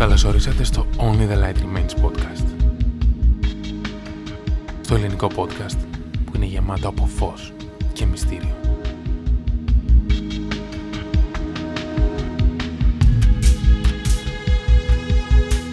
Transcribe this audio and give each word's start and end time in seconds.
Καλώς 0.00 0.24
ορίσατε 0.24 0.64
στο 0.64 0.86
Only 0.96 1.28
the 1.30 1.36
Light 1.42 1.56
Remains 1.56 2.04
podcast. 2.04 2.46
Στο 4.80 4.94
ελληνικό 4.94 5.30
podcast 5.36 5.76
που 6.24 6.32
είναι 6.36 6.44
γεμάτο 6.44 6.88
από 6.88 7.06
φως 7.06 7.52
και 7.92 8.06
μυστήριο. 8.06 8.56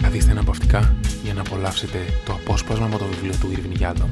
Καθίστε 0.02 0.30
αναπαυτικά 0.30 0.96
για 1.24 1.34
να 1.34 1.40
απολαύσετε 1.40 1.98
το 2.24 2.32
απόσπασμα 2.32 2.86
από 2.86 2.98
το 2.98 3.04
βιβλίο 3.04 3.32
του 3.40 3.52
Irving 3.52 3.82
Yalom 3.82 4.10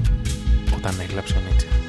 όταν 0.76 1.00
έγλαψε 1.00 1.36
ο 1.36 1.40
Νίτσε. 1.50 1.85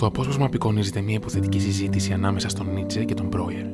Στο 0.00 0.08
απόσπασμα 0.08 0.44
απεικονίζεται 0.44 1.00
μια 1.00 1.14
υποθετική 1.14 1.58
συζήτηση 1.58 2.12
ανάμεσα 2.12 2.48
στον 2.48 2.72
Νίτσε 2.72 3.04
και 3.04 3.14
τον 3.14 3.26
Μπρόιερ, 3.26 3.66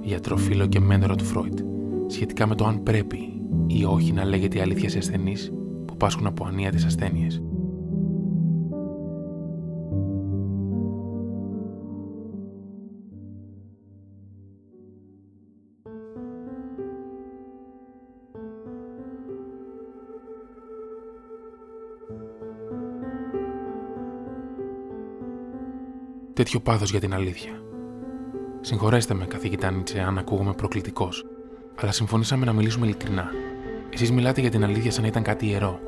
γιατρό 0.00 0.36
φίλο 0.36 0.66
και 0.66 0.80
μέντορα 0.80 1.14
του 1.14 1.24
Φρόιτ, 1.24 1.58
σχετικά 2.06 2.46
με 2.46 2.54
το 2.54 2.66
αν 2.66 2.82
πρέπει 2.82 3.42
ή 3.66 3.84
όχι 3.84 4.12
να 4.12 4.24
λέγεται 4.24 4.58
η 4.58 4.60
αλήθεια 4.60 4.88
σε 4.88 4.98
ασθενείς 4.98 5.52
που 5.86 5.96
πάσχουν 5.96 6.26
από 6.26 6.46
ανίατε 6.46 6.78
ασθένειε. 6.86 7.26
Τέτοιο 26.38 26.60
πάθος 26.60 26.90
για 26.90 27.00
την 27.00 27.14
αλήθεια. 27.14 27.62
Συγχωρέστε 28.60 29.14
με, 29.14 29.26
καθηγητά 29.26 29.70
Νίτσε, 29.70 30.00
αν 30.00 30.18
ακούγομαι 30.18 30.52
προκλητικός, 30.52 31.24
αλλά 31.74 31.92
συμφωνήσαμε 31.92 32.44
να 32.44 32.52
μιλήσουμε 32.52 32.86
ειλικρινά. 32.86 33.30
Εσείς 33.90 34.12
μιλάτε 34.12 34.40
για 34.40 34.50
την 34.50 34.64
αλήθεια 34.64 34.90
σαν 34.90 35.02
να 35.02 35.08
ήταν 35.08 35.22
κάτι 35.22 35.46
ιερό, 35.46 35.80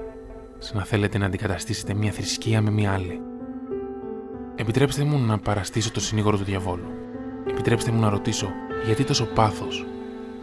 σαν 0.58 0.76
να 0.76 0.84
θέλετε 0.84 1.18
να 1.18 1.26
αντικαταστήσετε 1.26 1.94
μια 1.94 2.12
θρησκεία 2.12 2.62
με 2.62 2.70
μια 2.70 2.92
άλλη. 2.92 3.20
Επιτρέψτε 4.54 5.04
μου 5.04 5.18
να 5.18 5.38
παραστήσω 5.38 5.90
το 5.90 6.00
συνήγορο 6.00 6.36
του 6.36 6.44
διαβόλου. 6.44 6.90
Επιτρέψτε 7.50 7.90
μου 7.90 8.00
να 8.00 8.08
ρωτήσω 8.08 8.50
γιατί 8.86 9.04
τόσο 9.04 9.24
πάθος, 9.24 9.86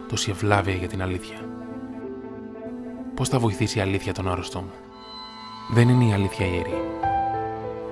τόση 0.08 0.30
ευλάβεια 0.30 0.74
για 0.74 0.88
την 0.88 1.02
αλήθεια. 1.02 1.38
Πώς 3.14 3.28
θα 3.28 3.38
βοηθήσει 3.38 3.78
η 3.78 3.80
αλήθεια 3.80 4.12
τον 4.12 4.28
άρρωστό 4.28 4.60
μου; 4.60 4.72
Δεν 5.72 5.88
είναι 5.88 6.04
η 6.04 6.12
αλήθεια 6.12 6.46
ιερή. 6.46 6.74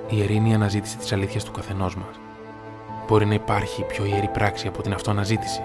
Η 0.09 0.17
ιερή 0.17 0.35
είναι 0.35 0.49
η 0.49 0.53
αναζήτηση 0.53 0.97
τη 0.97 1.07
αλήθεια 1.11 1.41
του 1.41 1.51
καθενός 1.51 1.95
μας. 1.95 2.19
Μπορεί 3.07 3.25
να 3.25 3.33
υπάρχει 3.33 3.83
πιο 3.83 4.05
ιερή 4.05 4.27
πράξη 4.27 4.67
από 4.67 4.81
την 4.81 4.93
αυτοαναζήτηση. 4.93 5.61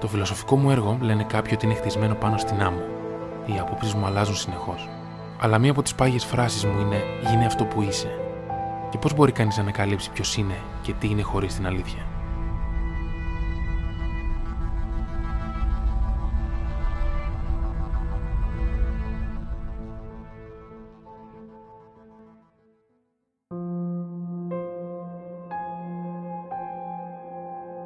Το 0.00 0.08
φιλοσοφικό 0.08 0.56
μου 0.56 0.70
έργο 0.70 0.98
λένε 1.00 1.24
κάποιοι 1.24 1.52
ότι 1.54 1.66
είναι 1.66 1.74
χτισμένο 1.74 2.14
πάνω 2.14 2.36
στην 2.36 2.62
άμμο. 2.62 2.82
Οι 3.46 3.58
απόψεις 3.58 3.94
μου 3.94 4.06
αλλάζουν 4.06 4.36
συνεχώς. 4.36 4.88
Αλλά 5.40 5.58
μία 5.58 5.70
από 5.70 5.82
τις 5.82 5.94
πάγιες 5.94 6.24
φράσεις 6.24 6.64
μου 6.64 6.80
είναι 6.80 7.02
Γίνε 7.30 7.46
αυτό 7.46 7.64
που 7.64 7.82
είσαι. 7.82 8.18
Και 8.90 8.98
πώς 8.98 9.14
μπορεί 9.14 9.32
κανείς 9.32 9.56
να 9.56 9.62
ανακαλύψει 9.62 10.10
ποιος 10.10 10.36
είναι 10.36 10.56
και 10.82 10.92
τι 10.92 11.08
είναι 11.08 11.22
χωρίς 11.22 11.54
την 11.54 11.66
αλήθεια. 11.66 12.06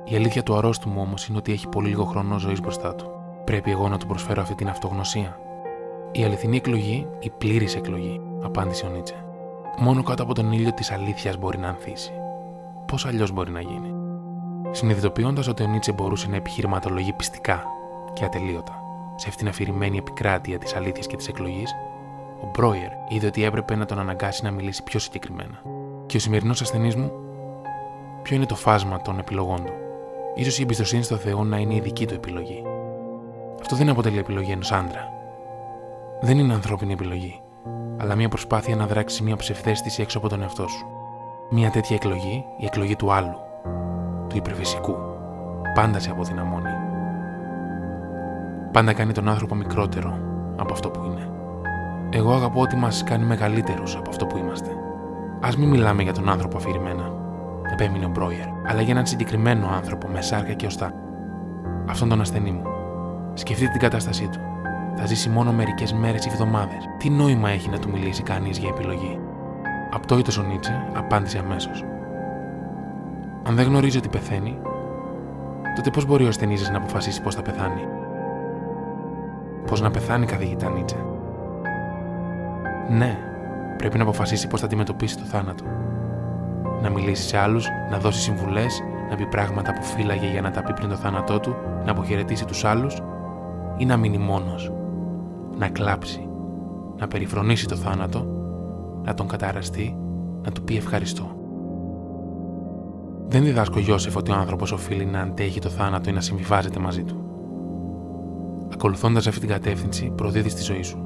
Η 0.09 0.17
αλήθεια 0.17 0.43
του 0.43 0.57
αρρώστου 0.57 0.89
μου 0.89 1.01
όμως 1.01 1.27
είναι 1.27 1.39
ότι 1.39 1.53
έχει 1.53 1.69
πολύ 1.69 1.89
λίγο 1.89 2.05
χρόνο 2.05 2.39
ζωής 2.39 2.61
μπροστά 2.61 2.95
του. 2.95 3.11
Πρέπει 3.45 3.71
εγώ 3.71 3.89
να 3.89 3.99
του 3.99 4.07
προσφέρω 4.07 4.43
αυτή 4.43 4.55
την 4.55 4.69
αυτογνωσία. 4.69 5.39
Η 6.13 6.25
αληθινή 6.25 6.57
εκλογή, 6.57 7.07
η 7.19 7.31
πλήρης 7.31 7.75
εκλογή, 7.75 8.21
απάντησε 8.43 8.87
ο 8.87 8.89
Νίτσε. 8.89 9.25
Μόνο 9.79 10.03
κάτω 10.03 10.23
από 10.23 10.35
τον 10.35 10.53
ήλιο 10.53 10.73
της 10.73 10.91
αλήθειας 10.91 11.37
μπορεί 11.37 11.59
να 11.59 11.69
ανθίσει. 11.69 12.13
Πώς 12.87 13.07
αλλιώς 13.07 13.31
μπορεί 13.31 13.51
να 13.51 13.61
γίνει; 13.61 13.95
Συνειδητοποιώντας 14.71 15.49
ότι 15.49 15.63
ο 15.63 15.67
Νίτσε 15.67 15.93
μπορούσε 15.93 16.29
να 16.29 16.37
επιχειρηματολογεί 16.37 17.13
πιστικά 17.13 17.63
και 18.13 18.25
ατελείωτα 18.25 18.81
σε 19.17 19.29
αυτήν 19.29 19.49
αφηρημένη 19.49 19.99
επικράτεια 19.99 20.59
της 20.59 20.75
αλήθειας 20.75 21.07
και 21.07 21.17
της 21.17 21.29
εκλογής, 21.29 21.75
ο 22.43 22.51
Μπρόιερ 22.53 22.91
είδε 23.09 23.27
ότι 23.27 23.45
έπρεπε 23.45 23.77
να 23.77 23.85
τον 23.85 23.99
αναγκάσει 23.99 24.45
να 24.45 24.51
μιλήσει 24.51 24.83
πιο 24.83 24.99
συγκεκριμένα. 24.99 25.63
Και 26.07 26.17
ο 26.17 26.21
σημερινός 26.21 26.61
ασθενής 26.61 26.97
μου, 26.97 27.13
ποιο 28.23 28.37
είναι 28.37 28.47
το 28.47 28.55
φάσμα 28.55 29.03
των 29.03 29.19
επιλογών 29.19 29.65
του; 29.65 29.73
Σω 30.45 30.51
η 30.59 30.63
εμπιστοσύνη 30.63 31.03
στο 31.03 31.17
Θεό 31.17 31.45
να 31.45 31.59
είναι 31.59 31.75
η 31.75 31.81
δική 31.81 32.07
του 32.07 32.15
επιλογή. 32.15 32.63
Αυτό 33.61 33.77
δεν 33.77 33.89
αποτελεί 33.89 34.19
επιλογή 34.19 34.51
ενός 34.51 34.73
άντρα. 34.73 35.09
Δεν 36.21 36.39
είναι 36.39 36.53
ανθρώπινη 36.53 36.93
επιλογή, 36.93 37.41
αλλά 37.97 38.15
μια 38.15 38.29
προσπάθεια 38.29 38.77
να 38.77 38.87
δράξει 38.87 39.23
μια 39.23 39.37
ψευδέστηση 39.37 40.03
έξω 40.03 40.19
από 40.19 40.29
τον 40.29 40.43
εαυτό 40.43 40.69
σου. 40.69 40.87
Μια 41.51 41.71
τέτοια 41.71 41.97
εκλογή, 41.97 42.45
η 42.59 42.65
εκλογή 42.65 42.97
του 42.97 43.13
άλλου, 43.13 43.37
του 44.29 44.37
υπερφυσικού, 44.37 44.97
πάντα 45.75 45.99
σε 45.99 46.11
αποδυναμώνει. 46.11 46.71
Πάντα 48.73 48.93
κάνει 48.93 49.13
τον 49.13 49.29
άνθρωπο 49.29 49.55
μικρότερο 49.55 50.19
από 50.57 50.73
αυτό 50.73 50.91
που 50.91 51.05
είναι. 51.05 51.31
Εγώ 52.11 52.33
αγαπώ 52.33 52.61
ότι 52.61 52.77
μας 52.77 53.05
κάνει 53.05 53.25
μεγαλύτερους 53.25 53.97
από 53.97 54.11
αυτό 54.11 54.27
που 54.27 54.37
είμαστε. 54.37 54.71
Α 55.41 55.49
μην 55.59 55.69
μιλάμε 55.69 56.03
για 56.03 56.13
τον 56.13 56.29
άνθρωπο 56.29 56.57
αφηρημένα, 56.57 57.26
επέμεινε 57.79 58.05
ο 58.05 58.09
Μπρόιερ, 58.09 58.47
αλλά 58.67 58.81
για 58.81 58.93
έναν 58.93 59.07
συγκεκριμένο 59.07 59.69
άνθρωπο 59.69 60.09
με 60.09 60.21
σάρκα 60.21 60.53
και 60.53 60.67
οστά. 60.67 60.93
Αυτόν 61.89 62.09
τον 62.09 62.21
ασθενή 62.21 62.51
μου. 62.51 62.63
Σκεφτείτε 63.35 63.71
την 63.71 63.81
κατάστασή 63.81 64.29
του. 64.29 64.39
Θα 64.97 65.07
ζήσει 65.07 65.29
μόνο 65.29 65.53
μερικές 65.53 65.93
μέρες 65.93 66.25
ή 66.25 66.29
εβδομάδες. 66.33 66.89
Τι 66.99 67.11
νόημα 67.11 67.51
έχει 67.51 67.69
να 67.69 67.79
του 67.79 67.91
μιλήσει 67.91 68.23
κανείς 68.23 68.59
για 68.59 68.69
επιλογή; 68.69 69.19
Απτόητος 69.91 70.39
ο 70.39 70.43
Νίτσε 70.43 70.89
απάντησε 70.95 71.39
αμέσως. 71.39 71.85
Αν 73.43 73.55
δεν 73.55 73.67
γνωρίζει 73.67 73.99
ότι 73.99 74.09
πεθαίνει, 74.09 74.59
τότε 75.75 75.91
πώς 75.91 76.07
μπορεί 76.07 76.25
ο 76.25 76.29
ασθενής 76.29 76.71
να 76.71 76.77
αποφασίσει 76.77 77.23
πώς 77.23 77.35
θα 77.35 77.43
πεθάνει; 77.43 77.83
Πώς 79.67 79.81
να 79.81 79.91
πεθάνει, 79.91 80.27
καθηγητά 80.27 80.71
Νίτσε; 80.71 81.05
Ναι, 82.89 83.19
πρέπει 83.77 83.97
να 83.97 84.03
αποφασίσει 84.03 84.47
πώς 84.47 84.61
θα 84.61 84.67
αντιμετωπίσει 84.67 85.19
το 85.19 85.25
θάνατο. 85.25 85.65
Να 86.83 86.91
μιλήσει 86.91 87.29
σε 87.29 87.39
άλλους, 87.39 87.69
να 87.91 87.99
δώσει 87.99 88.21
συμβουλές, 88.21 88.83
να 89.11 89.17
πει 89.17 89.27
πράγματα 89.27 89.73
που 89.73 89.83
φύλαγε 89.83 90.27
για 90.27 90.41
να 90.41 90.51
τα 90.51 90.63
πει 90.63 90.73
πριν 90.73 90.89
το 90.89 90.95
θάνατό 90.95 91.41
του, 91.41 91.55
να 91.85 91.91
αποχαιρετήσει 91.91 92.45
τους 92.45 92.65
άλλους 92.65 93.03
ή 93.77 93.85
να 93.85 93.97
μείνει 93.97 94.19
μόνος. 94.19 94.73
Να 95.59 95.69
κλάψει, 95.69 96.29
να 96.99 97.09
περιφρονήσει 97.09 97.67
το 97.67 97.77
θάνατο, 97.77 98.27
να 99.05 99.15
τον 99.15 99.29
καταραστεί, 99.29 99.97
να 100.43 100.53
του 100.53 100.63
πει 100.63 100.77
ευχαριστώ. 100.77 101.37
Δεν 103.29 103.45
διδάσκω 103.45 103.79
Γιώσεφ 103.79 104.17
ότι 104.17 104.31
ο 104.31 104.35
άνθρωπος 104.35 104.73
οφείλει 104.73 105.05
να 105.05 105.21
αντέχει 105.21 105.61
το 105.61 105.69
θάνατο 105.69 106.11
ή 106.11 106.13
να 106.13 106.21
συμβιβάζεται 106.21 106.79
μαζί 106.79 107.03
του. 107.03 107.17
Ακολουθώντας 108.73 109.27
αυτή 109.27 109.41
την 109.41 109.49
κατεύθυνση, 109.49 110.13
προδίδεις 110.17 110.55
τη 110.55 110.63
ζωή 110.63 110.83
σου. 110.83 110.99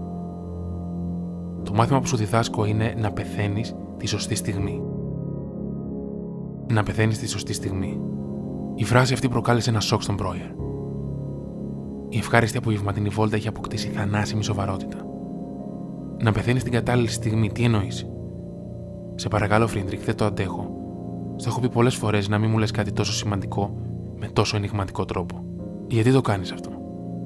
Το 1.63 1.73
μάθημα 1.75 2.01
που 2.01 2.07
σου 2.07 2.17
διδάσκω 2.17 2.65
είναι 2.65 2.95
να 2.99 3.11
πεθαίνεις 3.11 3.75
τη 3.97 4.07
σωστή 4.07 4.35
στιγμή. 4.35 4.83
Να 6.71 6.83
πεθαίνει 6.83 7.17
τη 7.17 7.29
σωστή 7.29 7.53
στιγμή. 7.53 8.01
Η 8.75 8.85
φράση 8.85 9.13
αυτή 9.13 9.29
προκάλεσε 9.29 9.71
ένα 9.71 9.81
σοκ 9.81 10.03
στον 10.03 10.15
Μπρόιερ. 10.15 10.51
Η 12.09 12.19
ευχάριστη 12.19 12.59
απογευματινή 12.59 13.09
βόλτα 13.09 13.37
έχει 13.37 13.49
αποκτήσει 13.49 13.89
θανάσιμη 13.89 14.45
σοβαρότητα. 14.45 14.99
Να 16.23 16.33
πεθαίνει 16.33 16.61
την 16.61 16.73
κατάλληλη 16.73 17.09
στιγμή, 17.09 17.53
τι 17.53 17.65
εννοείς; 17.65 18.07
Σε 19.15 19.29
παρακαλώ, 19.29 19.67
Φρίντριχ, 19.67 20.05
δεν 20.05 20.17
το 20.17 20.25
αντέχω. 20.25 20.71
Στο 21.37 21.49
έχω 21.49 21.61
πει 21.61 21.69
πολλές 21.69 21.95
φορές 21.95 22.29
να 22.29 22.39
μην 22.39 22.51
μου 22.51 22.59
λες 22.59 22.71
κάτι 22.71 22.93
τόσο 22.93 23.13
σημαντικό 23.13 23.81
με 24.19 24.27
τόσο 24.27 24.57
ενηγματικό 24.57 25.05
τρόπο. 25.05 25.45
Γιατί 25.87 26.13
το 26.13 26.21
κάνεις 26.21 26.53
αυτό; 26.53 26.71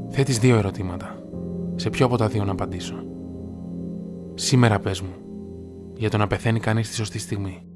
Θέτεις 0.09 0.39
δύο 0.39 0.57
ερωτήματα. 0.57 1.23
Σε 1.75 1.91
ποιο 1.91 2.07
από 2.07 2.17
τα 2.17 2.29
δύο 2.29 2.45
να 2.45 2.53
απαντήσω; 2.53 2.95
Σήμερα 4.35 4.79
πες 4.79 5.01
μου. 5.01 5.15
Για 5.97 6.11
το 6.11 6.17
να 6.17 6.27
πεθαίνει 6.27 6.61
κανείς 6.61 6.89
τη 6.89 6.95
σωστή 6.95 7.19
στιγμή. 7.19 7.67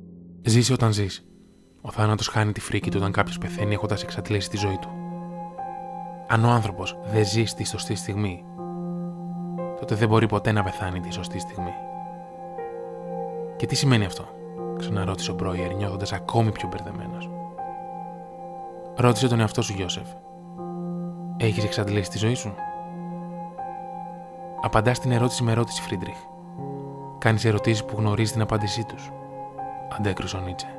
Ζήσει 0.43 0.73
όταν 0.73 0.93
ζεις. 0.93 1.23
Ο 1.89 1.91
θάνατος 1.91 2.29
χάνει 2.29 2.53
τη 2.53 2.61
φρίκη 2.61 2.91
του 2.91 2.97
όταν 3.01 3.13
κάποιος 3.13 3.39
πεθαίνει 3.39 3.75
έχοντας 3.75 4.03
εξατλήσει 4.03 4.51
τη 4.51 4.57
ζωή 4.57 4.79
του. 4.81 4.89
Αν 6.27 6.45
ο 6.45 6.49
άνθρωπος 6.49 6.99
δεν 7.05 7.25
ζει 7.25 7.45
στη 7.45 7.65
σωστή 7.65 7.95
στιγμή, 7.95 8.45
τότε 9.79 9.95
δεν 9.95 10.09
μπορεί 10.09 10.27
ποτέ 10.27 10.53
να 10.53 10.63
πεθάνει 10.63 11.01
τη 11.01 11.13
σωστή 11.13 11.39
στιγμή. 11.39 11.73
Και 13.57 13.67
τι 13.67 13.75
σημαίνει 13.75 14.05
αυτό, 14.05 14.25
ξαναρώτησε 14.79 15.31
ο 15.31 15.35
Μπρόιερ, 15.35 15.75
νιώθοντας 15.75 16.13
ακόμη 16.13 16.53
πιο 16.53 16.69
μπερδεμένος. 16.69 17.31
Ρώτησε 18.97 19.29
τον 19.29 19.41
εαυτό 19.41 19.63
σου, 19.63 19.73
Γιόζεφ. 19.73 20.09
Έχεις 21.37 21.65
εξαντλήσει 21.65 22.11
τη 22.11 22.19
ζωή 22.19 22.35
σου; 22.35 22.55
Απαντάς 24.63 24.99
την 24.99 25.13
ερώτηση 25.13 25.43
με 25.43 25.51
ερώτηση, 25.51 25.83
Φρίντριχ. 25.83 26.17
Κάνεις 27.19 27.45
ερωτήσεις 27.45 27.85
που 27.85 27.97
γνωρίζεις 27.99 28.33
την 28.33 28.41
απάντησή 28.41 28.85
τους. 28.85 29.11
Αντέκρουσε 29.99 30.37
ο 30.37 30.41
Νίτσε. 30.41 30.78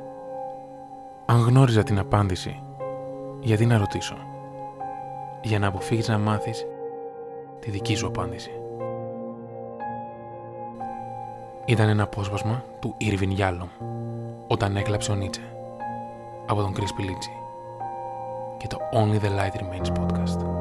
Αν 1.30 1.40
γνώριζα 1.40 1.82
την 1.82 1.98
απάντηση, 1.98 2.62
γιατί 3.40 3.66
να 3.66 3.78
ρωτήσω; 3.78 4.16
Για 5.42 5.58
να 5.58 5.66
αποφύγεις 5.66 6.08
να 6.08 6.18
μάθεις 6.18 6.66
τη 7.60 7.70
δική 7.70 7.94
σου 7.94 8.06
απάντηση. 8.06 8.50
Ήταν 11.64 11.88
ένα 11.88 12.02
απόσπασμα 12.02 12.64
του 12.80 12.94
Ήρβιν 12.98 13.30
Γιάλλο 13.30 13.68
όταν 14.46 14.76
έκλαψε 14.76 15.12
ο 15.12 15.14
Νίτσε 15.14 15.56
από 16.46 16.60
τον 16.60 16.74
Chris 16.74 16.94
Πιλίτσι 16.96 17.30
και 18.56 18.66
το 18.66 18.76
Only 18.92 19.20
the 19.20 19.38
Light 19.38 19.60
Remains 19.60 20.00
podcast. 20.00 20.59